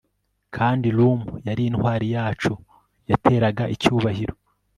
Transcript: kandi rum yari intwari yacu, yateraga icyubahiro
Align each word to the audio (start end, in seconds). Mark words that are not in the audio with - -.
kandi 0.55 0.87
rum 0.97 1.19
yari 1.47 1.63
intwari 1.69 2.07
yacu, 2.15 2.53
yateraga 3.11 3.63
icyubahiro 3.75 4.33